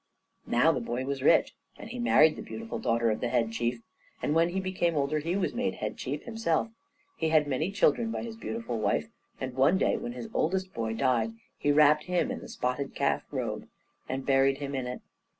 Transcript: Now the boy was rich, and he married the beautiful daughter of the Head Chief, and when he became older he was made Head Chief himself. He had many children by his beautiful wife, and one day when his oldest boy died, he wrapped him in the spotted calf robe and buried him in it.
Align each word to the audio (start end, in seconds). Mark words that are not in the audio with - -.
Now 0.47 0.71
the 0.71 0.79
boy 0.79 1.05
was 1.05 1.21
rich, 1.21 1.53
and 1.77 1.91
he 1.91 1.99
married 1.99 2.35
the 2.35 2.41
beautiful 2.41 2.79
daughter 2.79 3.11
of 3.11 3.19
the 3.19 3.27
Head 3.29 3.51
Chief, 3.51 3.83
and 4.19 4.33
when 4.33 4.49
he 4.49 4.59
became 4.59 4.95
older 4.95 5.19
he 5.19 5.35
was 5.35 5.53
made 5.53 5.75
Head 5.75 5.95
Chief 5.95 6.23
himself. 6.23 6.69
He 7.17 7.29
had 7.29 7.45
many 7.47 7.69
children 7.71 8.09
by 8.09 8.23
his 8.23 8.35
beautiful 8.35 8.79
wife, 8.79 9.09
and 9.39 9.53
one 9.53 9.77
day 9.77 9.97
when 9.97 10.13
his 10.13 10.27
oldest 10.33 10.73
boy 10.73 10.95
died, 10.95 11.33
he 11.55 11.71
wrapped 11.71 12.05
him 12.05 12.31
in 12.31 12.39
the 12.39 12.49
spotted 12.49 12.95
calf 12.95 13.21
robe 13.29 13.67
and 14.09 14.25
buried 14.25 14.57
him 14.57 14.73
in 14.73 14.87
it. 14.87 15.01